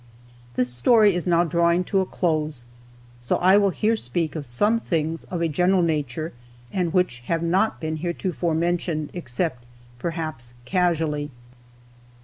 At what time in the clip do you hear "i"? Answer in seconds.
3.37-3.55